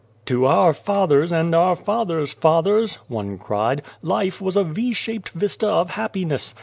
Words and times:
"To 0.31 0.47
our 0.47 0.73
fathers 0.73 1.31
and 1.31 1.53
our 1.53 1.75
fathers' 1.75 2.33
fathers," 2.33 2.95
one 3.07 3.37
cried," 3.37 3.83
life 4.17 4.41
was 4.41 4.55
a 4.55 4.63
V 4.63 4.93
shaped 4.93 5.29
vista 5.29 5.67
of 5.69 5.91
happi 5.91 6.25
ness. 6.25 6.55